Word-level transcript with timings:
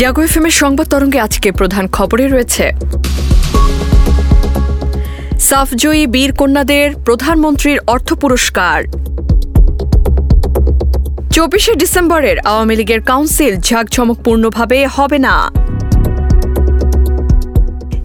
জাগো 0.00 0.22
F 0.22 0.34
সংবাদ 0.50 0.86
তরঙ্গে 0.86 1.20
আজকে 1.20 1.52
প্রধান 1.52 1.88
খবরে 1.88 2.28
রয়েছে। 2.28 2.70
সাফজয়ী 5.40 6.06
বীর 6.06 6.32
কন্যাদের 6.32 6.94
প্রধানমন্ত্রীর 6.94 7.78
অর্থ 7.86 8.14
পুরস্কার। 8.14 8.82
চব্বিশে 11.30 11.74
ডিসেম্বরের 11.74 12.38
আওয়ামী 12.38 12.76
লীগের 12.76 13.00
কাউন্সিল 13.00 13.56
ঝাঁকঝমকপূর্ণভাবে 13.60 14.86
হবে 14.86 15.18
না। 15.18 15.50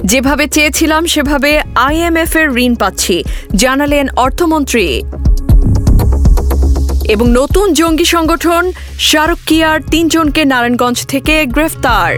যেভাবে 0.04 0.48
চেয়েছিলাম, 0.48 1.05
সেভাবে 1.05 1.62
আইএমএফ 1.76 2.35
এর 2.35 2.48
ঋণ 2.57 2.76
পাচ্ছি, 2.76 3.23
জানালেন 3.55 4.09
অর্থমন্ত্রী। 4.16 5.04
এবং 7.09 7.30
নতুন 7.32 7.73
জঙ্গি 7.73 8.05
সংগঠন 8.05 8.72
শারকিয়ার 9.00 9.82
তিনজনকে 9.91 10.46
নারায়ণগঞ্জ 10.46 11.05
থেকে 11.08 11.46
গ্রেফতার। 11.46 12.12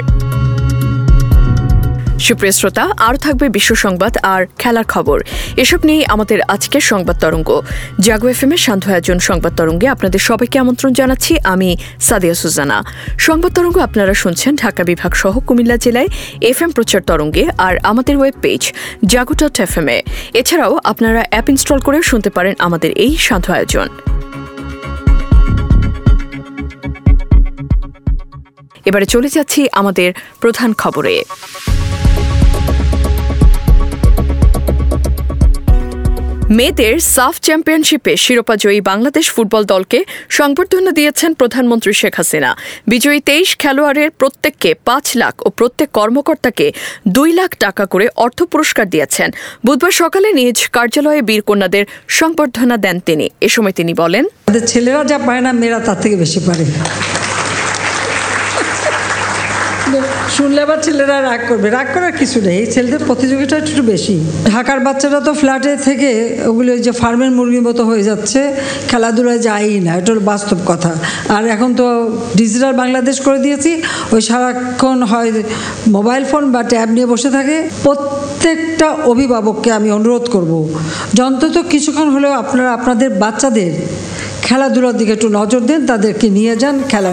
সুপ্রিয় 2.19 2.51
শ্রোতা, 2.51 2.89
আরও 2.97 3.17
থাকবে 3.17 3.49
বিশ্ব 3.49 3.75
সংবাদ 3.75 4.17
আর 4.23 4.45
খেলার 4.59 4.83
খবর। 4.83 5.17
এসব 5.57 5.79
নিয়েই 5.85 6.05
আমাদের 6.05 6.39
আজকের 6.47 6.81
সংবাদ 6.81 7.19
তরঙ্গ। 7.19 7.61
জাগো 7.99 8.27
এফ 8.27 8.43
এম 8.43 8.51
এর 8.51 8.57
সান্ধ্য 8.57 8.91
আয়োজন 8.91 9.19
সংবাদ 9.19 9.55
তরঙ্গে 9.55 9.87
আপনাদের 9.87 10.19
সবাইকে 10.19 10.59
আমন্ত্রণ 10.59 10.93
জানাচ্ছি। 10.93 11.37
আমি 11.43 11.77
সাদিয়া 11.99 12.33
সুজানা। 12.33 12.83
সংবাদ 13.17 13.51
তরঙ্গ 13.53 13.77
আপনারা 13.77 14.13
শুনছেন 14.13 14.55
ঢাকা 14.55 14.83
বিভাগ 14.83 15.13
সহ 15.13 15.39
কুমিল্লা 15.39 15.77
জেলায় 15.77 16.07
এফ 16.41 16.61
এম 16.61 16.71
প্রচার 16.71 17.01
তরঙ্গে 17.01 17.43
আর 17.57 17.77
আমাদের 17.83 18.17
web 18.17 18.33
page 18.41 18.73
Jago 19.05 19.33
dot 19.33 19.59
F 19.59 19.77
M 19.77 19.87
এ। 19.87 20.01
এছাড়াও 20.33 20.79
আপনারা 20.83 21.25
অ্যাপ 21.29 21.49
ইনস্টল 21.49 21.79
করেও 21.79 22.01
শুনতে 22.01 22.29
পারেন 22.29 22.53
আমাদের 22.59 22.91
এই 22.91 23.17
সান্ধ্য 23.17 23.51
আয়োজন। 23.53 23.87
এবারে 28.89 29.05
চলে 29.13 29.29
যাচ্ছি 29.35 29.61
আমাদের 29.81 30.09
প্রধান 30.43 30.69
খবরে। 30.81 31.13
মেয়েদের 36.57 36.93
সাফ 37.15 37.35
চ্যাম্পিয়নশিপে 37.45 38.13
শিরোপাজয়ী 38.23 38.79
বাংলাদেশ 38.91 39.25
ফুটবল 39.35 39.63
দলকে 39.73 39.99
সংবর্ধনা 40.39 40.91
দিয়েছেন 40.99 41.31
প্রধানমন্ত্রী 41.39 41.91
শেখ 42.01 42.13
হাসিনা। 42.19 42.51
বিজয়ী 42.91 43.19
তেইশ 43.29 43.49
খেলোয়াড়ের 43.61 44.09
প্রত্যেককে 44.19 44.71
পাঁচ 44.87 45.05
লাখ 45.21 45.33
ও 45.45 45.47
প্রত্যেক 45.59 45.89
কর্মকর্তাকে 45.97 46.67
দুই 47.15 47.29
লাখ 47.39 47.51
টাকা 47.65 47.83
করে 47.93 48.05
অর্থ 48.25 48.39
পুরস্কার 48.51 48.85
দিয়েছেন। 48.93 49.29
বুধবার 49.65 49.93
সকালে 50.01 50.27
নিজ 50.39 50.57
কার্যালয়ে 50.75 51.21
বীরকন্যাদের 51.29 51.83
সংবর্ধনা 52.19 52.75
দেন 52.85 52.97
তিনি। 53.07 53.25
এ 53.47 53.49
সময় 53.55 53.75
তিনি 53.79 53.93
বলেন 54.01 54.23
ছেলেরা 54.71 55.01
যা 55.11 55.17
পায় 55.27 55.41
না, 55.45 55.51
মেয়েরা 55.59 55.79
তার 55.87 55.97
থেকে 56.03 56.15
বেশি 56.23 56.39
পারে। 56.47 56.63
শুনলে 60.35 60.59
আবার 60.65 60.79
ছেলেরা 60.85 61.17
রাগ 61.29 61.41
করবে। 61.49 61.67
রাগ 61.77 61.87
করার 61.93 62.13
কিছু 62.21 62.37
নেই। 62.47 62.59
ছেলেদের 62.73 63.01
প্রতিযোগিতা 63.09 63.55
একটু 63.61 63.83
বেশি। 63.93 64.15
ঢাকার 64.51 64.79
বাচ্চারা 64.85 65.19
তো 65.27 65.31
ফ্ল্যাটে 65.41 65.73
থেকে 65.87 66.09
ওগুলো 66.49 66.71
যে 66.85 66.91
ফার্মের 67.01 67.31
মুরগির 67.37 67.63
মতো 67.69 67.81
হয়ে 67.89 68.03
যাচ্ছে, 68.09 68.39
খেলাধুলায় 68.89 69.41
যায়ই 69.47 69.79
না। 69.85 69.91
এটা 69.99 70.11
বাস্তব 70.31 70.59
কথা। 70.71 70.91
আর 71.35 71.43
এখন 71.55 71.69
তো 71.79 71.85
ডিজিটাল 72.39 72.73
বাংলাদেশ 72.81 73.17
করে 73.25 73.39
দিয়েছি। 73.45 73.71
ওই 74.13 74.21
সারাক্ষণ 74.29 74.97
হয় 75.11 75.29
মোবাইল 75.95 76.23
ফোন 76.31 76.43
বা 76.53 76.61
ট্যাব 76.71 76.89
নিয়ে 76.95 77.07
বসে 77.13 77.29
থাকে। 77.37 77.57
প্রত্যেকটা 77.85 78.87
অভিভাবককে 79.11 79.69
আমি 79.77 79.89
অনুরোধ 79.97 80.25
করব 80.35 80.51
যন্ত্র 81.19 81.45
তো 81.55 81.61
কিছুক্ষণ 81.73 82.07
হলেও 82.15 82.33
আপনারা 82.43 82.69
আপনাদের 82.77 83.09
বাচ্চাদের 83.23 83.71
খেলাধুলার 84.45 84.95
দিকে 84.99 85.11
একটু 85.17 85.29
নজর 85.39 85.61
দেন, 85.69 85.81
তাদেরকে 85.91 86.27
নিয়ে 86.37 86.53
যান, 86.61 86.75
খেলা 86.91 87.11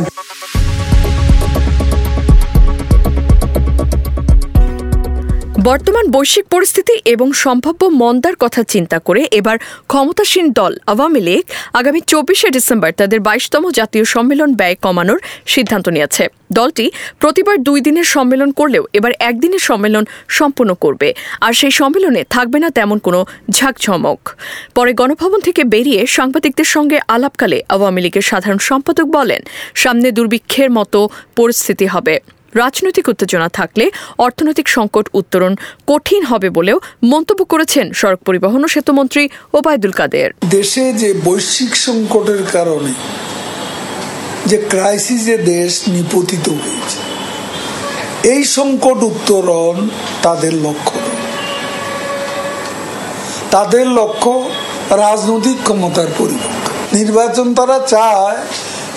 বর্তমান 5.69 6.05
বৈশ্বিক 6.15 6.47
পরিস্থিতি 6.55 6.95
এবং 7.15 7.29
সম্ভাব্য 7.45 7.83
মন্দার 8.03 8.37
কথা 8.45 8.63
চিন্তা 8.73 8.99
করে 9.07 9.23
এবার 9.39 9.57
ক্ষমতাসীন 9.91 10.47
দল 10.59 10.73
আওয়ামী 10.93 11.21
লীগ 11.29 11.45
আগামী 11.79 12.01
চব্বিশে 12.13 12.49
ডিসেম্বর 12.57 12.91
তাদের 13.01 13.21
বাইশতম 13.27 13.65
জাতীয় 13.79 14.05
সম্মেলন 14.15 14.51
ব্যয় 14.61 14.77
কমানোর 14.85 15.19
সিদ্ধান্ত 15.53 15.87
নিয়েছে। 15.97 16.25
দলটি 16.59 16.87
প্রতিবার 17.21 17.57
দুই 17.69 17.79
দিনের 17.87 18.07
সম্মেলন 18.15 18.51
করলেও 18.59 18.85
এবার 18.99 19.13
একদিনের 19.29 19.63
সম্মেলন 19.69 20.05
সম্পন্ন 20.39 20.71
করবে। 20.85 21.09
আর 21.41 21.53
সেই 21.61 21.73
সম্মেলনে 21.81 22.23
থাকবে 22.31 22.59
না 22.65 22.69
তেমন 22.71 22.99
কোনো 23.07 23.21
ঝাঁকঝমক। 23.51 24.21
পরে 24.75 24.93
গণভবন 25.01 25.41
থেকে 25.47 25.63
বেরিয়ে 25.75 26.01
সাংবাদিকদের 26.17 26.69
সঙ্গে 26.75 26.99
আলাপকালে 27.15 27.59
আওয়ামী 27.75 28.01
লীগের 28.05 28.25
সাধারণ 28.31 28.61
সম্পাদক 28.71 29.07
বলেন, 29.19 29.41
সামনে 29.83 30.09
দুর্ভিক্ষের 30.19 30.71
মতো 30.79 30.99
পরিস্থিতি 31.39 31.87
হবে। 31.95 32.17
রাজনৈতিক 32.63 33.07
উত্তেজনা 33.13 33.49
থাকলে 33.59 33.85
অর্থনৈতিক 34.27 34.67
সংকট 34.77 35.07
উত্তরণ 35.21 35.53
কঠিন 35.91 36.23
হবে 36.31 36.49
বলেও 36.59 36.79
মন্তব্য 37.13 37.41
করেছেন 37.53 37.87
সড়ক 38.01 38.21
পরিবহন 38.29 38.61
ও 38.67 38.69
সেতুমন্ত্রী 38.77 39.23
ওবায়দুল 39.59 39.93
কাদের। 39.99 40.29
দেশে 40.57 40.85
যে 41.03 41.11
বৈশ্বিক 41.27 41.73
সংকটের 41.87 42.43
কারণে 42.55 42.93
যে 44.51 44.57
ক্রাইসিসে 44.73 45.37
দেশ 45.53 45.73
নিপতিত 45.95 46.47
হয়েছে, 46.63 46.99
এই 48.33 48.43
সংকট 48.57 48.99
উত্তরণ 49.11 49.77
তাদের 50.23 50.55
লক্ষ্য। 50.67 50.99
তাদের 53.55 53.87
লক্ষ্য 53.99 54.33
রাজনৈতিক 55.05 55.59
ক্ষমতার 55.67 56.11
পরিপক্ষ 56.19 56.65
নির্বাচন 56.99 57.47
তারা 57.59 57.77
চায়, 57.93 58.39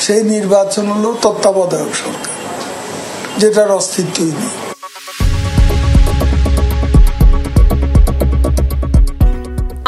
সেই 0.06 0.22
নির্বাচন 0.36 0.86
হলো 0.94 1.10
তত্ত্বাবধায়ক 1.24 1.94
সরকার। 2.02 2.27
যেটার 3.42 3.70
অস্তিত্বই 3.72 4.32
নেই। 4.40 4.52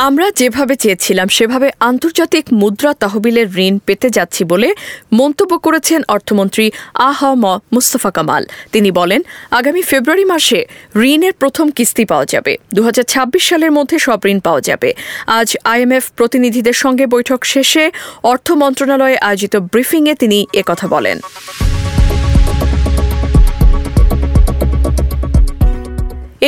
আমরা 0.08 0.32
যেভাবে 0.36 0.76
চেয়েছিলাম, 0.76 1.28
সেভাবে 1.28 1.70
আন্তর্জাতিক 1.80 2.46
মুদ্রা 2.54 2.94
তহবিলের 2.94 3.48
ঋণ 3.58 3.76
পেতে 3.78 4.10
যাচ্ছি 4.10 4.44
বলে 4.44 4.70
মন্তব্য 5.14 5.54
করেছেন 5.58 6.02
অর্থমন্ত্রী 6.08 6.72
আহ 6.94 7.20
ম 7.36 7.46
মুস্তফা 7.74 8.12
কামাল। 8.12 8.44
তিনি 8.72 8.92
বলেন, 8.92 9.22
আগামী 9.52 9.82
ফেব্রুয়ারি 9.82 10.26
মাসে 10.26 10.66
ঋণের 10.96 11.34
প্রথম 11.34 11.70
কিস্তি 11.70 12.06
পাওয়া 12.06 12.26
যাবে। 12.26 12.58
দু 12.74 12.84
হাজার 12.84 13.04
ছাব্বিশ 13.04 13.44
সালের 13.50 13.72
মধ্যে 13.72 14.00
সব 14.00 14.20
ঋণ 14.26 14.40
পাওয়া 14.40 14.62
যাবে। 14.62 14.94
আজ 15.28 15.58
আইএমএফ 15.64 16.06
প্রতিনিধিদের 16.16 16.74
সঙ্গে 16.74 17.06
বৈঠক 17.06 17.40
শেষে 17.46 17.92
অর্থ 18.24 18.52
মন্ত্রণালয়ে 18.52 19.18
আয়োজিত 19.18 19.56
ব্রিফিংয়ে 19.56 20.16
তিনি 20.16 20.48
একথা 20.54 20.88
বলেন। 20.88 21.20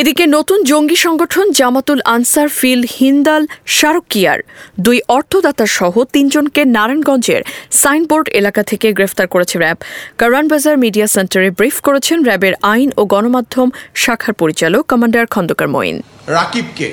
এদিকে 0.00 0.24
নতুন 0.36 0.58
জঙ্গি 0.70 0.98
সংগঠন 1.06 1.46
জামাতুল 1.58 2.00
আনসার 2.14 2.48
ফিল 2.58 2.82
হিন্দাল 2.96 3.42
শারকিয়ার 3.78 4.38
দুই 4.80 4.98
অর্থদাতা 5.16 5.66
সহ 5.78 5.94
তিনজনকে 6.14 6.62
নারায়ণগঞ্জের 6.76 7.42
সাইনবোর্ড 7.82 8.26
এলাকা 8.40 8.62
থেকে 8.70 8.86
গ্রেফতার 8.92 9.28
করেছে 9.28 9.56
র্যাব। 9.58 9.78
কারানবাজার 10.20 10.76
মিডিয়া 10.84 11.06
সেন্টারে 11.06 11.50
ব্রিফ 11.50 11.76
করেছেন 11.80 12.18
র্যাবের 12.28 12.54
আইন 12.72 12.88
ও 13.00 13.02
গণমাধ্যম 13.12 13.68
শাখার 13.94 14.34
পরিচালক 14.34 14.82
কমান্ডার 14.90 15.24
খন্দকার 15.34 15.68
মঈন। 15.74 15.96
রাকিবকে 16.36 16.88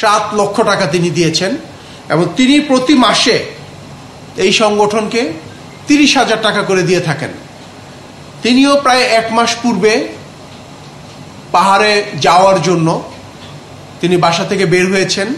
সাত 0.00 0.24
লক্ষ 0.38 0.56
টাকা 0.70 0.84
তিনি 0.94 1.08
দিয়েছেন 1.10 1.52
এবং 2.08 2.24
তিনি 2.36 2.54
প্রতি 2.60 2.94
মাসে 3.04 3.36
এই 4.44 4.52
সংগঠনকে 4.52 5.20
তিরিশ 5.88 6.12
হাজার 6.16 6.40
টাকা 6.42 6.62
করে 6.62 6.82
দিয়ে 6.82 7.00
থাকেন। 7.00 7.32
তিনিও 8.42 8.72
প্রায় 8.84 9.04
এক 9.20 9.26
মাস 9.32 9.50
পূর্বে 9.62 9.92
পাহাড়ে 11.52 11.92
যাওয়ার 12.20 12.62
জন্য 12.62 12.88
তিনি 14.00 14.16
বাসা 14.16 14.44
থেকে 14.44 14.64
বের 14.66 14.86
হয়েছেন 14.92 15.28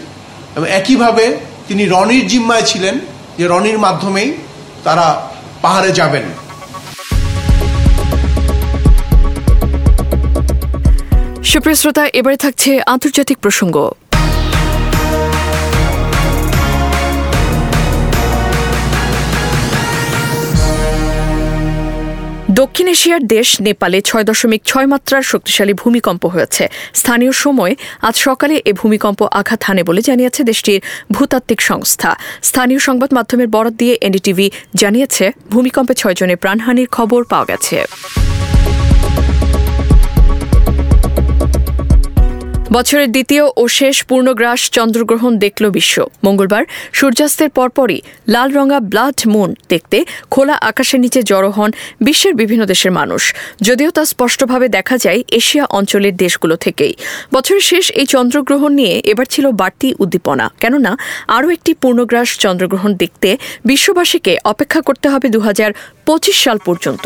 এবং 0.57 0.67
একইভাবে 0.69 1.25
তিনি 1.69 1.83
রনির 1.85 2.25
জিম্মায় 2.27 2.63
ছিলেন 2.63 2.95
যে 3.39 3.45
রনির 3.49 3.79
মাধ্যমেই 3.79 4.31
তারা 4.85 5.07
পাহাড়ে 5.63 5.91
যাবেন। 5.93 6.23
সুপ্রিয় 11.51 11.77
শ্রোতা, 11.81 12.05
এবারে 12.19 12.37
থাকছে 12.37 12.71
আন্তর্জাতিক 12.87 13.39
প্রসঙ্গ। 13.39 13.77
দক্ষিণ 22.61 22.87
এশিয়ার 22.95 23.23
দেশ 23.37 23.49
নেপালে 23.67 23.99
ছয় 24.09 24.25
দশমিক 24.31 24.63
ছয় 24.71 24.89
মাত্রার 24.93 25.23
শক্তিশালী 25.33 25.75
ভূমিকম্প 25.83 26.23
হয়েছে। 26.35 26.65
স্থানীয় 27.01 27.33
সময় 27.45 27.73
আজ 28.09 28.15
সকালে 28.27 28.55
এ 28.71 28.73
ভূমিকম্প 28.81 29.21
আঘাত 29.41 29.61
হানে 29.67 29.83
বলে 29.89 30.03
জানিয়েছে 30.09 30.41
দেশটির 30.51 30.81
ভূতাত্ত্বিক 31.13 31.61
সংস্থা। 31.71 32.11
স্থানীয় 32.49 32.81
সংবাদ 32.89 33.11
মাধ্যমের 33.19 33.49
বরাদ 33.55 33.75
দিয়ে 33.81 33.95
এনডিটিভি 34.07 34.47
জানিয়েছে, 34.81 35.25
ভূমিকম্পে 35.53 35.95
ছয়জনের 36.01 36.39
প্রাণহানির 36.43 36.89
খবর 36.97 37.21
পাওয়া 37.31 37.47
গেছে। 37.51 37.77
বছরের 42.77 43.09
দ্বিতীয় 43.15 43.45
ও 43.61 43.63
শেষ 43.79 43.97
পূর্ণগ্রাস 44.09 44.61
চন্দ্রগ্রহণ 44.77 45.33
দেখল 45.45 45.65
বিশ্ব। 45.77 45.97
মঙ্গলবার 46.25 46.65
সূর্যাস্তের 46.99 47.51
পরপরই 47.57 48.01
লাল 48.35 48.49
রঙা 48.57 48.79
ব্লাড 48.91 49.19
মুন 49.33 49.51
দেখতে 49.73 49.99
খোলা 50.31 50.57
আকাশের 50.71 51.01
নিচে 51.05 51.21
জড়ো 51.31 51.51
হন 51.57 51.71
বিশ্বের 52.07 52.35
বিভিন্ন 52.41 52.63
দেশের 52.73 52.93
মানুষ। 53.01 53.23
যদিও 53.67 53.91
তা 53.97 54.03
স্পষ্টভাবে 54.13 54.67
দেখা 54.77 54.97
যায় 55.05 55.21
এশিয়া 55.39 55.65
অঞ্চলের 55.79 56.15
দেশগুলো 56.17 56.57
থেকেই। 56.57 56.93
বছরের 57.35 57.65
শেষ 57.71 57.85
এই 58.01 58.07
চন্দ্রগ্রহণ 58.15 58.71
নিয়ে 58.81 58.95
এবার 59.13 59.27
ছিল 59.27 59.47
বাড়তি 59.61 59.89
উদ্দীপনা। 60.03 60.47
কেননা, 60.63 60.93
আরও 61.37 61.49
একটি 61.57 61.73
পূর্ণগ্রাস 61.83 62.29
চন্দ্রগ্রহণ 62.45 62.91
দেখতে 63.03 63.29
বিশ্ববাসীকে 63.65 64.33
অপেক্ষা 64.53 64.81
করতে 64.89 65.07
হবে 65.13 65.27
দু 65.35 65.41
হাজার 65.41 65.71
পঁচিশ 66.07 66.37
সাল 66.45 66.59
পর্যন্ত। 66.67 67.05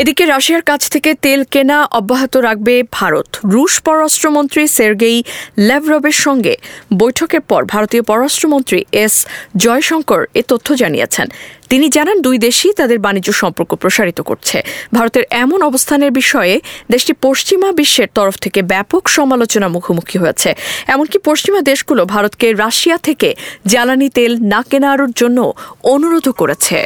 এদিকে 0.00 0.24
রাশিয়ার 0.26 0.64
কাছ 0.70 0.82
থেকে 0.90 1.10
তেল 1.14 1.40
কেনা 1.44 1.78
অব্যাহত 1.98 2.34
রাখবে 2.36 2.74
ভারত। 2.92 3.28
রুশ 3.44 3.74
পররাষ্ট্রমন্ত্রী 3.80 4.62
সের্গেই 4.66 5.18
ল্যাভরভের 5.58 6.16
সঙ্গে 6.24 6.54
বৈঠকের 6.98 7.40
পর 7.40 7.60
ভারতীয় 7.64 8.02
পররাষ্ট্রমন্ত্রী 8.02 8.80
এস 9.04 9.14
জয়শঙ্কর 9.56 10.20
এ 10.34 10.42
তথ্য 10.48 10.68
জানিয়েছেন। 10.74 11.26
তিনি 11.68 11.86
জানান, 11.88 12.16
দুই 12.20 12.36
দেশই 12.38 12.72
তাদের 12.72 12.98
বাণিজ্য 12.98 13.30
সম্পর্ক 13.32 13.70
প্রসারিত 13.74 14.18
করছে। 14.20 14.56
ভারতের 14.92 15.24
এমন 15.42 15.60
অবস্থানের 15.62 16.12
বিষয়ে 16.12 16.54
দেশটি 16.90 17.12
পশ্চিমা 17.22 17.68
বিশ্বের 17.72 18.08
তরফ 18.14 18.34
থেকে 18.38 18.60
ব্যাপক 18.62 19.02
সমালোচনা 19.08 19.68
মুখোমুখি 19.68 20.16
হয়েছে। 20.18 20.50
এমনকি 20.86 21.18
পশ্চিমা 21.24 21.60
দেশগুলো 21.60 22.02
ভারতকে 22.04 22.46
রাশিয়া 22.54 22.96
থেকে 22.98 23.28
জ্বালানি 23.66 24.08
তেল 24.08 24.32
না 24.52 24.60
কেনার 24.70 25.00
জন্য 25.16 25.38
অনুরোধও 25.84 26.32
করেছে। 26.32 26.78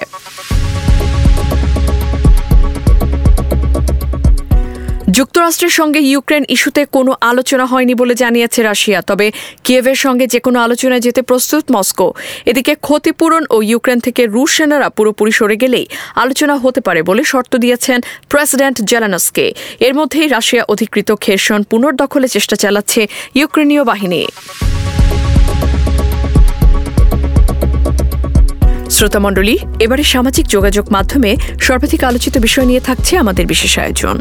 যুক্তরাষ্ট্রের 5.18 5.74
সঙ্গে 5.78 6.00
ইউক্রেন 6.12 6.44
ইস্যুতে 6.54 6.82
কোনো 6.96 7.12
আলোচনা 7.30 7.64
হয়নি 7.72 7.94
বলে 8.00 8.14
জানিয়েছে 8.22 8.60
রাশিয়া। 8.62 9.00
তবে 9.10 9.26
কিয়েভের 9.64 9.98
সঙ্গে 10.04 10.24
যে 10.32 10.40
কোনো 10.46 10.58
আলোচনায় 10.66 11.02
যেতে 11.06 11.20
প্রস্তুত 11.30 11.64
মস্কো। 11.74 12.08
এদিকে 12.50 12.72
ক্ষতিপূরণ 12.86 13.42
ও 13.54 13.56
ইউক্রেন 13.70 13.98
থেকে 14.06 14.22
রুশ 14.34 14.50
সেনারা 14.56 14.88
পুরোপুরি 14.96 15.32
সরে 15.38 15.56
গেলেই 15.62 15.86
আলোচনা 16.22 16.54
হতে 16.64 16.80
পারে 16.86 17.00
বলে 17.08 17.22
শর্ত 17.32 17.52
দিয়েছেন 17.64 17.98
প্রেসিডেন্ট 18.32 18.76
জেলানসকে। 18.90 19.46
এর 19.86 19.92
মধ্যেই 19.98 20.28
রাশিয়া 20.36 20.62
অধিকৃত 20.72 21.08
খেরসন 21.24 21.60
পুনর্দখলের 21.70 22.30
চেষ্টা 22.36 22.56
চালাচ্ছে 22.62 23.00
ইউক্রেনীয় 23.40 23.82
বাহিনী। 23.90 24.20
শ্রোতামণ্ডলী 28.96 29.54
এবারে 29.84 30.04
সামাজিক 30.12 30.44
যোগাযোগ 30.54 30.84
মাধ্যমে 30.96 31.30
সর্বাধিক 31.66 32.00
আলোচিত 32.10 32.34
বিষয় 32.46 32.66
নিয়ে 32.70 32.82
থাকছে 32.88 33.12
আমাদের 33.22 33.44
বিশেষ 33.52 33.72
আয়োজন। 33.84 34.18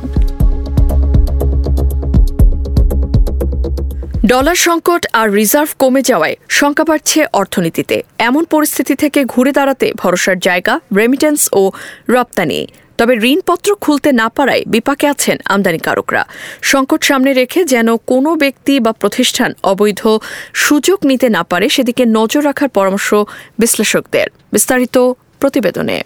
ডলার 4.32 4.58
সংকট 4.68 5.04
আর 5.20 5.28
রিজার্ভ 5.40 5.70
কমে 5.80 6.02
যাওয়ায় 6.10 6.36
শঙ্কা 6.58 6.84
বাড়ছে 6.90 7.20
অর্থনীতিতে। 7.34 7.98
এমন 8.30 8.44
পরিস্থিতি 8.54 8.94
থেকে 8.96 9.20
ঘুরে 9.34 9.52
দাঁড়াতে 9.52 9.88
ভরসার 10.02 10.38
জায়গা 10.48 10.74
রেমিটেন্স 10.98 11.42
ও 11.62 11.64
রপ্তানি। 12.10 12.60
তবে 13.00 13.14
ঋণপত্র 13.32 13.70
খুলতে 13.84 14.10
না 14.22 14.28
পারায় 14.30 14.64
বিপাকে 14.74 15.06
আছেন 15.14 15.38
আমদানিকারকরা। 15.54 16.22
সংকট 16.72 17.02
সামনে 17.04 17.32
রেখে 17.34 17.62
যেন 17.74 17.88
কোনো 18.12 18.30
ব্যক্তি 18.36 18.74
বা 18.86 18.92
প্রতিষ্ঠান 19.02 19.52
অবৈধ 19.72 20.02
সুযোগ 20.66 21.00
নিতে 21.10 21.28
না 21.30 21.42
পারে, 21.52 21.66
সেদিকে 21.76 22.04
নজর 22.18 22.42
রাখার 22.50 22.70
পরামর্শ 22.70 23.10
বিশ্লেষকদের। 23.60 24.28
বিস্তারিত 24.54 24.96
প্রতিবেদনে। 25.42 25.98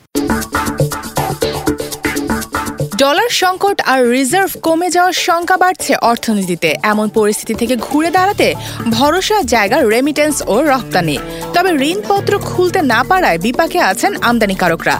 ডলার 3.03 3.29
সংকট 3.41 3.77
আর 3.91 3.99
রিজার্ভ 4.15 4.51
কমে 4.65 4.89
যাওয়ার 4.95 5.15
শঙ্কা 5.25 5.55
বাড়ছে 5.63 5.93
অর্থনীতিতে। 6.11 6.69
এমন 6.91 7.07
পরিস্থিতি 7.17 7.53
থেকে 7.61 7.75
ঘুরে 7.87 8.09
দাঁড়াতে 8.17 8.47
ভরসার 8.97 9.43
জায়গা 9.53 9.77
রেমিটেন্স 9.93 10.35
ও 10.53 10.55
রপ্তানি। 10.71 11.17
তবে 11.55 11.71
ঋণপত্র 11.91 12.33
খুলতে 12.49 12.79
না 12.93 12.99
পারায় 13.09 13.37
বিপাকে 13.45 13.79
আছেন 13.91 14.11
আমদানিকারকরা। 14.29 14.95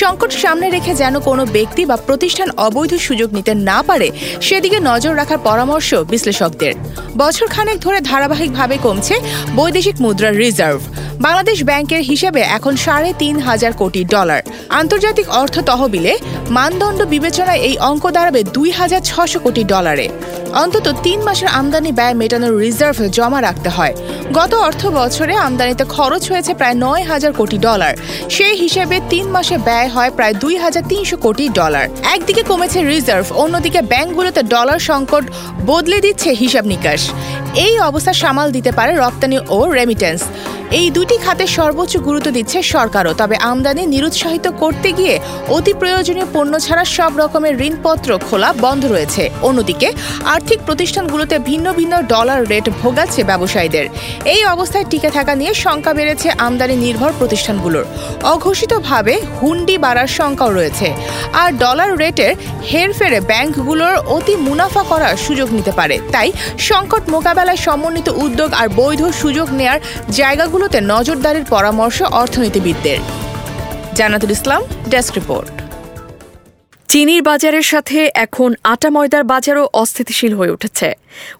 সংকট 0.00 0.30
সামনে 0.42 0.66
রেখে 0.70 0.92
যেন 1.02 1.14
কোনো 1.28 1.42
ব্যক্তি 1.56 1.82
বা 1.90 1.96
প্রতিষ্ঠান 2.06 2.48
অবৈধ 2.66 2.92
সুযোগ 3.06 3.28
নিতে 3.36 3.52
না 3.68 3.78
পারে, 3.88 4.08
সেদিকে 4.46 4.78
নজর 4.90 5.12
রাখার 5.20 5.40
পরামর্শ 5.48 5.90
বিশ্লেষকদের। 6.12 6.74
বছর 7.20 7.46
খানেক 7.54 7.76
ধরে 7.84 7.98
ধারাবাহিকভাবে 8.10 8.76
কমছে 8.84 9.14
বৈদেশিক 9.58 9.96
মুদ্রার 10.04 10.34
রিজার্ভ। 10.44 10.80
বাংলাদেশ 11.26 11.58
ব্যাংকের 11.68 12.02
হিসেবে 12.10 12.40
এখন 12.56 12.74
সাড়ে 12.84 13.10
তিন 13.22 13.34
হাজার 13.48 13.72
কোটি 13.80 14.02
ডলার। 14.14 14.40
আন্তর্জাতিক 14.80 15.26
অর্থ 15.40 15.54
তহবিলে 15.68 16.12
মানদণ্ড 16.56 17.00
বিবেচনায় 17.46 17.66
এই 17.68 17.76
অঙ্ক 17.90 18.04
দাঁড়াবে 18.16 18.40
দুই 18.56 18.70
হাজার 18.78 19.02
ছশো 19.10 19.38
কোটি 19.44 19.62
ডলারে। 19.72 20.06
অন্তত 20.62 20.86
তিন 21.04 21.18
মাসের 21.26 21.50
আমদানি 21.58 21.90
ব্যয় 21.98 22.14
মেটানোর 22.20 22.54
রিজার্ভ 22.64 22.98
জমা 23.16 23.40
রাখতে 23.48 23.70
হয়। 23.76 23.94
গত 24.38 24.52
অর্থ 24.66 24.82
বছরে 25.00 25.34
আমদানিতে 25.46 25.84
খরচ 25.94 26.22
হয়েছে 26.30 26.52
প্রায় 26.58 26.76
নয় 26.84 27.04
হাজার 27.10 27.32
কোটি 27.40 27.58
ডলার। 27.66 27.92
সেই 28.36 28.54
হিসেবে 28.62 28.96
তিন 29.12 29.26
মাসে 29.34 29.56
ব্যয় 29.66 29.88
হয় 29.94 30.10
প্রায় 30.16 30.34
দুই 30.42 30.54
হাজার 30.64 30.84
তিনশো 30.90 31.16
কোটি 31.24 31.44
ডলার। 31.58 31.86
একদিকে 32.14 32.42
কমেছে 32.50 32.78
রিজার্ভ, 32.92 33.26
অন্যদিকে 33.42 33.80
ব্যাংকগুলোতে 33.92 34.42
ডলার 34.54 34.78
সংকট 34.90 35.24
বদলে 35.70 35.98
দিচ্ছে 36.06 36.30
হিসাব 36.42 36.64
নিকাশ। 36.72 37.00
এই 37.66 37.74
অবস্থা 37.88 38.12
সামাল 38.22 38.48
দিতে 38.56 38.70
পারে 38.78 38.92
রপ্তানি 39.02 39.36
ও 39.56 39.58
রেমিটেন্স 39.78 40.20
এই 40.70 40.90
দুটি 40.90 41.16
খাতে 41.24 41.46
সর্বোচ্চ 41.46 41.96
গুরুত্ব 41.96 42.30
দিচ্ছে 42.30 42.62
সরকারও, 42.62 43.12
তবে 43.14 43.36
আমদানি 43.36 43.86
নিরুৎসাহিত 43.86 44.46
করতে 44.48 44.92
গিয়ে 44.92 45.18
অতি 45.48 45.72
প্রয়োজনীয় 45.72 46.26
পণ্য 46.32 46.60
ছাড়া 46.60 46.84
সব 46.84 47.16
রকমের 47.18 47.60
ঋণপত্র 47.60 48.18
খোলা 48.18 48.52
বন্ধ 48.64 48.84
রয়েছে। 48.84 49.30
অন্যদিকে, 49.42 49.92
আর্থিক 50.24 50.58
প্রতিষ্ঠানগুলোতে 50.66 51.38
ভিন্ন 51.38 51.72
ভিন্ন 51.72 52.02
ডলার 52.02 52.48
রেট 52.48 52.68
ভোগাচ্ছে 52.82 53.24
ব্যবসায়ীদের। 53.24 53.86
এই 54.24 54.44
অবস্থায় 54.44 54.84
টিকে 54.90 55.10
থাকা 55.10 55.34
নিয়ে 55.34 55.54
শঙ্কা 55.54 55.92
বেড়েছে 55.94 56.30
আমদানি 56.38 56.76
নির্ভর 56.76 57.12
প্রতিষ্ঠানগুলোর। 57.18 57.84
অঘোষিতভাবে 58.22 59.20
হুন্ডি 59.42 59.78
বাড়ার 59.78 60.06
শঙ্কাও 60.06 60.52
রয়েছে। 60.52 60.94
আর 61.32 61.58
ডলার 61.58 61.98
রেটের 61.98 62.34
হেরফেরে 62.70 63.20
ব্যাংকগুলোর 63.20 63.96
অতি 64.16 64.36
মুনাফা 64.36 64.82
করার 64.82 65.16
সুযোগ 65.16 65.52
নিতে 65.52 65.72
পারে। 65.72 66.00
তাই 66.12 66.32
সংকট 66.58 67.08
মোকাবেলায় 67.08 67.56
সমন্বিত 67.56 68.08
উদ্যোগ 68.08 68.52
আর 68.60 68.68
বৈধ 68.68 69.02
সুযোগ 69.22 69.52
নেয়ার 69.52 69.80
জায়গাগুলোতে 70.56 70.80
নজরদারির 70.94 71.46
পরামর্শ 71.54 71.98
অর্থনীতিবিদদের। 72.20 73.00
জানাতুল 73.94 74.30
ইসলাম, 74.30 74.60
ডেস্ক 74.88 75.12
রিপোর্ট। 75.14 75.54
চিনির 76.88 77.22
বাজারের 77.22 77.66
সাথে 77.72 77.98
এখন 78.14 78.50
আটা 78.64 78.88
ময়দার 78.90 79.24
বাজারও 79.24 79.64
অস্থিতিশীল 79.82 80.32
হয়ে 80.38 80.54
উঠেছে। 80.56 80.88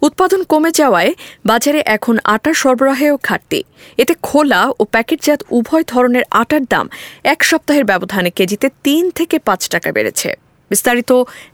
উৎপাদন 0.06 0.40
কমে 0.52 0.70
যাওয়ায় 0.70 1.11
বাজারে 1.46 1.80
এখন 1.96 2.16
আটার 2.35 2.54
সরবরাহেও 2.54 3.14
ঘাটতি। 3.28 3.61
এতে 3.99 4.14
খোলা 4.23 4.62
ও 4.80 4.82
প্যাকেটজাত 4.85 5.40
উভয় 5.50 5.85
ধরনের 5.87 6.25
আটার 6.30 6.62
দাম 6.64 6.87
এক 7.25 7.40
সপ্তাহের 7.44 7.85
ব্যবধানে 7.85 8.30
কেজিতে 8.38 8.66
তিন 8.85 9.02
থেকে 9.11 9.37
পাঁচ 9.38 9.62
টাকা 9.75 9.88
বেড়েছে। 9.96 10.30
বিস্তারিত 10.70 11.11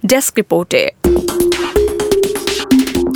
ডেস্ক 0.06 0.32
রিপোর্টে। 0.36 0.82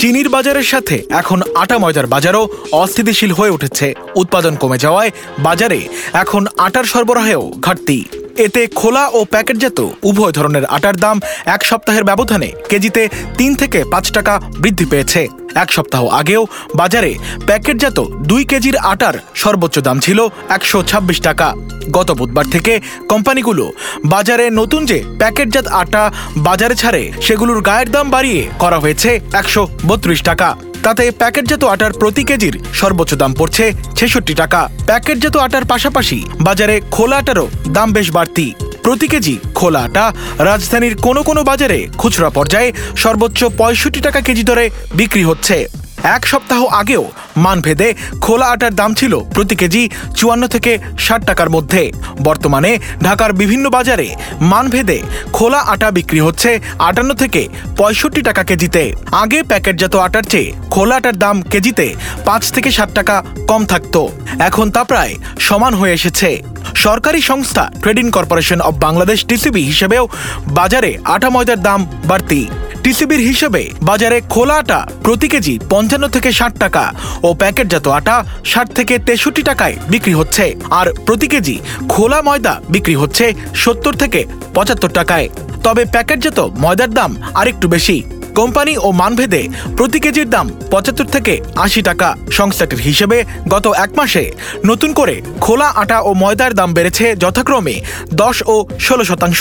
চিনির 0.01 0.29
বাজারের 0.29 0.67
সাথে 0.73 0.97
এখন 1.21 1.39
আটা 1.63 1.77
ময়দার 1.79 2.07
বাজারও 2.07 2.43
অস্থিতিশীল 2.83 3.31
হয়ে 3.33 3.55
উঠেছে। 3.57 3.87
উৎপাদন 4.15 4.55
কমে 4.57 4.79
যাওয়ায় 4.79 5.11
বাজারে 5.39 5.81
এখন 6.13 6.43
আটার 6.67 6.85
সরবরাহেও 6.85 7.43
ঘাটতি। 7.61 7.99
এতে 8.45 8.63
খোলা 8.75 9.05
ও 9.09 9.19
প্যাকেটজাত 9.25 9.79
উভয় 10.09 10.33
ধরনের 10.33 10.65
আটার 10.77 10.97
দাম 10.97 11.17
এক 11.55 11.61
সপ্তাহের 11.65 12.05
ব্যবধানে 12.05 12.49
কেজিতে 12.71 13.03
তিন 13.39 13.51
থেকে 13.55 13.79
পাঁচ 13.93 14.07
টাকা 14.13 14.35
বৃদ্ধি 14.63 14.87
পেয়েছে। 14.91 15.23
এক 15.63 15.69
সপ্তাহ 15.73 16.03
আগেও 16.21 16.43
বাজারে 16.75 17.13
প্যাকেটজাত 17.47 17.99
দুই 18.31 18.43
কেজির 18.51 18.77
আটার 18.93 19.17
সর্বোচ্চ 19.35 19.77
দাম 19.79 19.97
ছিল 20.01 20.19
একশো 20.49 20.79
ছাব্বিশ 20.83 21.19
টাকা। 21.21 21.49
গত 21.97 22.09
বুধবার 22.11 22.47
থেকে 22.55 22.73
কোম্পানিগুলো 23.09 23.65
বাজারে 24.05 24.47
নতুন 24.51 24.83
যে 24.91 24.99
প্যাকেটজাত 25.19 25.67
আটা 25.83 26.03
বাজারে 26.37 26.75
ছাড়ে, 26.75 27.03
সেগুলোর 27.27 27.61
গায়ের 27.63 27.89
দাম 27.91 28.07
বাড়িয়ে 28.11 28.41
করা 28.59 28.79
হয়েছে 28.79 29.11
একশো 29.33 29.63
বত্রিশ 29.87 30.21
টাকা। 30.23 30.49
তাতে 30.87 31.05
প্যাকেটজাত 31.21 31.63
আটার 31.75 31.93
প্রতি 32.01 32.23
কেজির 32.25 32.55
সর্বোচ্চ 32.81 33.13
দাম 33.15 33.33
পড়ছে 33.39 33.65
ছেষট্টি 33.99 34.35
টাকা। 34.35 34.61
প্যাকেটজাত 34.87 35.37
আটার 35.37 35.65
পাশাপাশি 35.65 36.19
বাজারে 36.41 36.77
খোলা 36.91 37.17
আটারও 37.17 37.47
দাম 37.69 37.89
বেশ 37.93 38.09
বাড়তি। 38.17 38.47
প্রতি 38.85 39.07
কেজি 39.09 39.35
খোলা 39.55 39.81
আটা 39.83 40.05
রাজধানীর 40.39 40.95
কোনো 40.97 41.21
কোনো 41.23 41.41
বাজারে 41.45 41.79
খুচরা 42.01 42.31
পর্যায়ে 42.31 42.69
সর্বোচ্চ 42.97 43.41
পঁয়ষট্টি 43.59 44.01
টাকা 44.01 44.21
কেজি 44.21 44.43
দরে 44.43 44.65
বিক্রি 44.95 45.25
হচ্ছে। 45.25 45.57
এক 46.05 46.27
সপ্তাহ 46.27 46.67
আগেও 46.67 47.11
মানভেদে 47.37 47.95
খোলা 48.21 48.47
আটার 48.47 48.75
দাম 48.75 48.95
ছিল 48.95 49.21
প্রতি 49.35 49.57
কেজি 49.57 49.91
চুয়ান্ন 50.15 50.47
থেকে 50.47 50.79
ষাট 50.99 51.27
টাকার 51.27 51.51
মধ্যে। 51.51 51.93
বর্তমানে 52.23 52.79
ঢাকার 53.05 53.33
বিভিন্ন 53.33 53.71
বাজারে 53.71 54.15
মানভেদে 54.41 55.03
খোলা 55.33 55.59
আটা 55.59 55.91
বিক্রি 55.91 56.21
হচ্ছে 56.21 56.61
আটান্ন 56.79 57.15
থেকে 57.15 57.49
পঁয়ষট্টি 57.77 58.23
টাকা 58.23 58.43
কেজিতে। 58.43 58.93
আগে 59.13 59.43
প্যাকেটজাত 59.43 59.97
আটার 59.97 60.23
চেয়ে 60.23 60.53
খোলা 60.71 60.97
আটার 60.97 61.17
দাম 61.17 61.43
কেজিতে 61.43 61.95
পাঁচ 62.25 62.51
থেকে 62.53 62.71
সাত 62.71 62.91
টাকা 62.95 63.25
কম 63.49 63.65
থাকতো। 63.65 64.09
এখন 64.39 64.71
তা 64.71 64.85
প্রায় 64.85 65.15
সমান 65.39 65.75
হয়ে 65.75 65.93
এসেছে। 65.93 66.43
সরকারি 66.75 67.21
সংস্থা 67.21 67.71
trading 67.83 68.11
corporation 68.11 68.61
of 68.61 68.75
Bangladesh 68.81 69.25
TCB 69.25 69.63
হিসেবেও 69.63 70.09
বাজারে 70.47 70.99
আটা 71.05 71.31
ময়দার 71.31 71.61
দাম 71.63 71.87
বাড়তি। 72.05 72.49
টিসিবির 72.87 73.21
হিসেবে 73.21 73.63
বাজারে 73.83 74.21
খোলা 74.31 74.55
আটা 74.55 74.87
প্রতি 75.05 75.29
কেজি 75.29 75.59
পঞ্চান্ন 75.71 76.09
থেকে 76.09 76.33
ষাট 76.33 76.53
টাকা 76.59 76.85
ও 77.23 77.35
প্যাকেটজাত 77.35 77.87
আটা 77.89 78.17
ষাট 78.45 78.67
থেকে 78.75 78.99
তেষট্টি 78.99 79.43
টাকায় 79.43 79.77
বিক্রি 79.89 80.13
হচ্ছে। 80.13 80.45
আর 80.71 80.87
প্রতি 81.07 81.27
কেজি 81.27 81.57
খোলা 81.89 82.23
ময়দা 82.23 82.61
বিক্রি 82.71 82.95
হচ্ছে 82.95 83.35
সত্তর 83.55 83.93
থেকে 83.93 84.25
পঁচাত্তর 84.55 84.89
টাকায়। 84.89 85.29
তবে 85.65 85.85
প্যাকেটজাত 85.85 86.41
ময়দার 86.41 86.91
দাম 86.91 87.17
আরেকটু 87.35 87.69
বেশি। 87.69 88.03
কোম্পানি 88.39 88.75
ও 88.87 88.89
মানভেদে 89.01 89.43
প্রতি 89.77 89.99
কেজির 90.05 90.29
দাম 90.35 90.47
পঁচাত্তর 90.73 91.09
থেকে 91.15 91.35
আশি 91.65 91.81
টাকা। 91.89 92.09
সংস্থাটির 92.39 92.81
হিসেবে 92.89 93.19
গত 93.49 93.67
এক 93.85 93.91
মাসে 93.99 94.25
নতুন 94.69 94.91
করে 94.99 95.15
খোলা 95.45 95.69
আটা 95.83 95.99
ও 96.09 96.11
ময়দার 96.23 96.53
দাম 96.61 96.71
বেড়েছে 96.77 97.05
যথাক্রমে 97.23 97.77
দশ 98.23 98.37
ও 98.53 98.55
ষোলো 98.87 99.05
শতাংশ। 99.11 99.41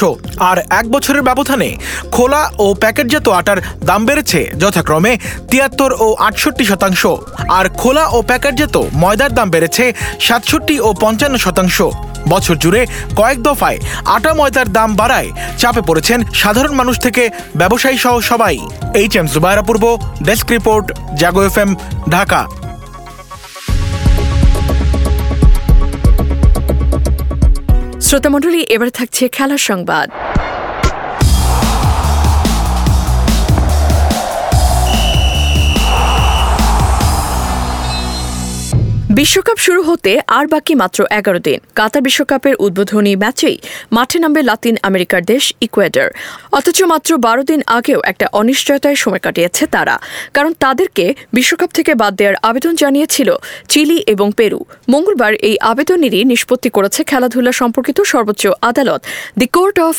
আর 0.50 0.58
এক 0.80 0.86
বছরের 0.94 1.24
ব্যবধানে 1.28 1.70
খোলা 2.16 2.42
ও 2.66 2.68
প্যাকেটজাত 2.82 3.28
আটার 3.40 3.60
দাম 3.90 4.02
বেড়েছে 4.08 4.40
যথাক্রমে 4.62 5.14
তিয়াত্তর 5.52 5.92
ও 6.06 6.08
আটষট্টি 6.28 6.66
শতাংশ। 6.72 7.02
আর 7.58 7.66
খোলা 7.80 8.04
ও 8.16 8.18
প্যাকেটজাত 8.30 8.76
ময়দার 9.02 9.32
দাম 9.38 9.48
বেড়েছে 9.54 9.84
সাতষট্টি 10.28 10.76
ও 10.88 10.90
পঞ্চান্ন 11.04 11.36
শতাংশ। 11.46 11.78
বছর 12.34 12.56
জুড়ে 12.64 12.82
কয়েক 13.20 13.40
দফায় 13.48 13.80
আটা 14.16 14.32
ময়দার 14.40 14.68
দাম 14.78 14.90
বাড়ায় 15.00 15.30
চাপে 15.62 15.82
পড়েছেন 15.88 16.20
সাধারণ 16.42 16.74
মানুষ 16.82 16.96
থেকে 17.06 17.24
ব্যবসায়ী 17.60 17.98
সহ 18.04 18.16
সবাই। 18.32 18.58
H 18.96 19.14
M 19.20 19.26
Zubaira 19.34 19.64
Purbo 19.68 19.84
desk 20.26 20.48
report 20.52 20.86
Jago 21.20 21.42
F 21.46 21.58
M 21.58 21.70
Dhaka 22.10 22.42
শ্রোতামণ্ডলী 28.08 28.62
এবার 28.76 28.90
থাকছে 28.92 29.24
খেলার 29.28 29.62
সংবাদ 29.70 30.08
বিশ্বকাপ 39.20 39.58
শুরু 39.66 39.82
হতে 39.90 40.12
আর 40.38 40.46
বাকি 40.54 40.74
মাত্র 40.82 41.00
এগারো 41.20 41.40
দিন। 41.48 41.60
কাতার 41.80 42.02
বিশ্বকাপের 42.08 42.56
উদ্বোধনী 42.66 43.14
ম্যাচেই 43.24 43.58
মাঠে 43.96 44.18
নামবে 44.24 44.42
লাতিন 44.50 44.76
আমেরিকার 44.90 45.22
দেশ 45.32 45.44
ইকুয়েডর। 45.66 46.10
অথচ 46.58 46.78
মাত্র 46.94 47.10
বারো 47.26 47.44
দিন 47.50 47.60
আগেও 47.78 48.00
একটা 48.12 48.26
অনিশ্চয়তায় 48.40 48.98
সময় 49.04 49.22
কাটিয়েছে 49.26 49.64
তারা। 49.76 49.96
কারণ 50.36 50.52
তাদেরকে 50.64 51.06
বিশ্বকাপ 51.34 51.70
থেকে 51.78 51.92
বাদ 52.02 52.14
দেওয়ার 52.20 52.38
আবেদন 52.50 52.74
জানিয়েছিল 52.84 53.30
চিলি 53.72 53.98
এবং 54.14 54.28
পেরু। 54.40 54.60
মঙ্গলবার 54.94 55.34
এই 55.50 55.56
আবেদনেরই 55.72 56.22
নিষ্পত্তি 56.32 56.70
করেছে 56.76 57.02
খেলাধুলা 57.10 57.52
সম্পর্কিত 57.62 57.98
সর্বোচ্চ 58.14 58.44
আদালত। 58.70 59.02
The 59.40 59.48
court 59.56 59.78
of 59.88 59.96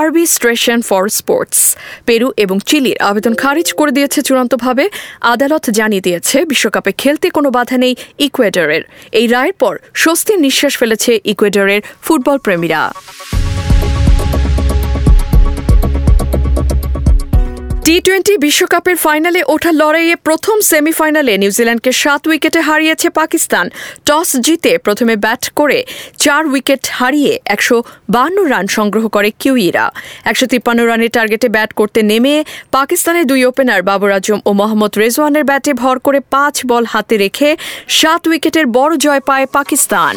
arbitration 0.00 0.78
for 0.88 1.04
sports. 1.18 1.60
Peru 2.08 2.28
এবং 2.44 2.56
চিলির 2.68 2.98
আবেদন 3.10 3.34
খারিজ 3.42 3.68
করে 3.78 3.92
দিয়েছে 3.96 4.20
চূড়ান্তভাবে। 4.26 4.84
আদালত 5.34 5.64
জানিয়ে 5.78 6.04
দিয়েছে, 6.06 6.36
বিশ্বকাপে 6.50 6.92
খেলতে 7.02 7.26
কোনো 7.36 7.48
বাধা 7.56 7.76
নেই 7.84 7.94
ইকুয়েডরের। 8.26 8.82
এই 9.20 9.26
রায়ের 9.34 9.56
পর 9.62 9.74
স্বস্তির 10.02 10.38
নিঃশ্বাস 10.44 10.74
ফেলেছে 10.80 11.12
ইকুয়েডরের 11.32 11.80
ফুটবল 12.04 12.36
প্রেমীরা। 12.44 12.80
টি 17.86 17.96
টোয়েন্টি 18.06 18.34
বিশ্বকাপের 18.46 18.96
ফাইনালে 19.04 19.40
ওঠার 19.54 19.74
লড়াইয়ে 19.82 20.14
প্রথম 20.26 20.56
সেমিফাইনালে 20.70 21.34
নিউজিল্যান্ডকে 21.42 21.90
সাত 22.02 22.22
উইকেটে 22.28 22.60
হারিয়েছে 22.68 23.08
পাকিস্তান। 23.20 23.66
টস 24.08 24.30
জিতে 24.46 24.72
প্রথমে 24.86 25.14
ব্যাট 25.24 25.42
করে 25.60 25.78
চার 26.24 26.42
উইকেট 26.52 26.82
হারিয়ে 26.98 27.32
একশো 27.54 27.76
বান্ন 28.14 28.36
রান 28.52 28.66
সংগ্রহ 28.76 29.04
করে 29.16 29.28
কিউইরা। 29.40 29.86
একশো 30.30 30.46
তিপ্পান্ন 30.52 30.80
রানের 30.90 31.12
টার্গেটে 31.16 31.48
ব্যাট 31.56 31.70
করতে 31.80 32.00
নেমে 32.10 32.34
পাকিস্তানের 32.76 33.24
দুই 33.30 33.40
ওপেনার 33.50 33.80
বাবর 33.88 34.10
আজম 34.18 34.38
ও 34.48 34.50
মোহাম্মদ 34.60 34.92
রেজওয়ানের 35.02 35.44
ব্যাটে 35.50 35.72
ভর 35.82 35.96
করে 36.06 36.20
পাঁচ 36.34 36.54
বল 36.70 36.84
হাতে 36.92 37.14
রেখে 37.24 37.48
সাত 38.00 38.22
উইকেটের 38.28 38.66
বড় 38.78 38.92
জয় 39.04 39.22
পায় 39.28 39.46
পাকিস্তান। 39.56 40.14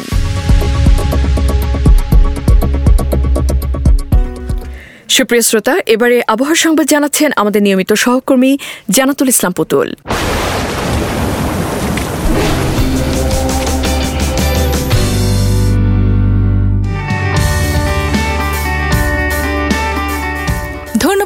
সুপ্রিয় 5.08 5.42
শ্রোতা 5.42 5.74
এবারে 5.94 6.16
আবহাওয়া 6.34 6.62
সংবাদ 6.64 6.86
জানাচ্ছেন 6.94 7.30
আমাদের 7.36 7.60
নিয়মিত 7.66 7.90
সহকর্মী 8.04 8.52
জানাতুল 8.90 9.28
ইসলাম 9.34 9.52
পুতুল। 9.52 9.88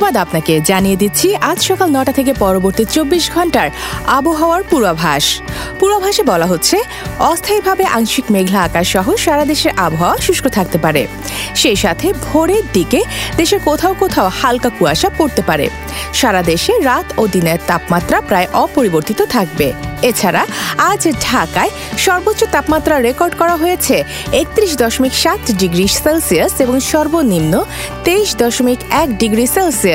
ধন্যবাদ 0.00 0.25
আপনাকে। 0.26 0.54
জানিয়ে 0.71 1.00
দিচ্ছি, 1.02 1.28
আজ 1.50 1.59
সকাল 1.69 1.88
নটা 1.97 2.12
থেকে 2.19 2.33
পরবর্তী 2.45 2.85
চব্বিশ 2.95 3.25
ঘণ্টার 3.35 3.69
আবহাওয়ার 4.19 4.62
পূর্বাভাস। 4.71 5.25
পূর্বাভাসে 5.80 6.23
বলা 6.33 6.47
হচ্ছে, 6.52 6.76
অস্থায়ীভাবে 7.30 7.85
আংশিক 7.97 8.26
মেঘলা 8.35 8.61
আকাশ 8.69 8.87
সহ 8.95 9.07
সারা 9.25 9.45
দেশের 9.52 9.73
আবহাওয়া 9.87 10.16
শুষ্ক 10.26 10.45
থাকতে 10.57 10.78
পারে। 10.85 11.02
সেই 11.61 11.78
সাথে 11.85 12.07
ভোরের 12.26 12.64
দিকে 12.76 13.00
দেশের 13.40 13.61
কোথাও 13.69 13.92
কোথাও 14.02 14.28
হালকা 14.40 14.71
কুয়াশা 14.78 15.09
পড়তে 15.19 15.42
পারে। 15.49 15.66
সারা 16.21 16.42
দেশে 16.50 16.73
রাত 16.88 17.07
ও 17.21 17.23
দিনের 17.35 17.59
তাপমাত্রা 17.71 18.19
প্রায় 18.28 18.49
অপরিবর্তিত 18.64 19.21
থাকবে। 19.35 19.69
এছাড়া 20.11 20.42
আজ 20.90 21.02
ঢাকায় 21.26 21.73
সর্বোচ্চ 22.04 22.40
তাপমাত্রা 22.54 22.95
রেকর্ড 23.09 23.35
করা 23.40 23.54
হয়েছে, 23.62 23.97
একত্রিশ 24.40 24.73
দশমিক 24.83 25.14
সাত 25.23 25.40
ডিগ্রি 25.62 25.87
সেলসিয়াস 26.04 26.54
এবং 26.64 26.76
সর্বনিম্ন 26.92 27.54
তেইশ 28.07 28.28
দশমিক 28.42 28.80
এক 29.02 29.09
ডিগ্রি 29.23 29.45
সেলসিয়াস। 29.57 29.89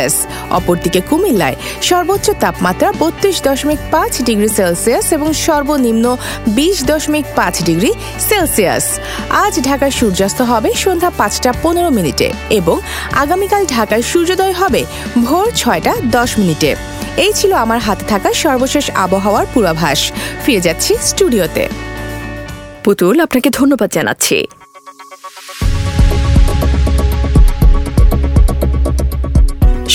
অপরদিকে 0.57 1.01
কুমিল্লায় 1.09 1.55
সর্বোচ্চ 1.81 2.27
তাপমাত্রা 2.43 2.89
বত্রিশ 2.99 3.37
দশমিক 3.41 3.79
পাঁচ 3.91 4.13
ডিগ্রি 4.21 4.49
সেলসিয়াস 4.49 5.05
এবং 5.13 5.33
সর্বনিম্ন 5.33 6.05
বিশ 6.47 6.77
দশমিক 6.83 7.25
পাঁচ 7.35 7.55
ডিগ্রি 7.63 7.91
সেলসিয়াস 8.29 8.85
আজ 9.29 9.53
ঢাকায় 9.59 9.91
সূর্যাস্ত 9.91 10.39
হবে 10.41 10.69
সন্ধ্যা 10.73 11.09
পাঁচটা 11.09 11.49
পনেরো 11.63 11.89
মিনিটে 11.89 12.27
এবং 12.49 12.77
আগামীকাল 13.13 13.65
ঢাকায় 13.65 14.01
সূর্যোদয় 14.01 14.53
হবে 14.53 14.81
ভোর 15.25 15.47
ছয়টা 15.55 15.93
দশ 16.11 16.29
মিনিটে। 16.39 16.75
এই 17.17 17.33
ছিল 17.33 17.53
আমার 17.53 17.79
হাতে 17.79 18.05
থাকা 18.05 18.29
সর্বশেষ 18.33 18.85
আবহাওয়ার 18.95 19.45
পূর্বাভাস। 19.53 19.99
ফিরে 20.45 20.61
যাচ্ছি 20.61 20.91
স্টুডিওতে। 21.01 21.67
পুতুল, 22.83 23.19
আপনাকে 23.19 23.49
ধন্যবাদ 23.49 23.89
জানাচ্ছি। 23.91 24.37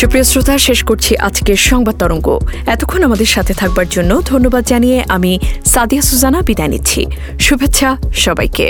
সুপ্রিয় 0.00 0.24
শ্রোতা, 0.24 0.58
শেষ 0.58 0.80
করছি 0.84 1.12
আজকের 1.16 1.58
সংবাদ 1.70 1.96
তরঙ্গ। 1.98 2.28
এতক্ষণ 2.66 3.00
আমাদের 3.02 3.26
সাথে 3.26 3.52
থাকবার 3.54 3.88
জন্য 3.90 4.10
ধন্যবাদ 4.24 4.64
জানিয়ে 4.66 4.98
আমি 5.08 5.32
সাদিয়া 5.64 6.02
সুজানা 6.02 6.40
বিদায় 6.42 6.68
নিচ্ছি। 6.68 7.06
শুভেচ্ছা 7.40 7.96
সবাইকে। 8.24 8.66